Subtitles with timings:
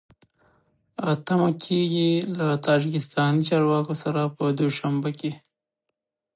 [1.25, 5.31] تمه کېږي له تاجکستاني چارواکو سره په دوشنبه کې